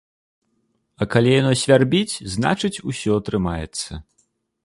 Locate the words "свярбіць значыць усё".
1.63-3.11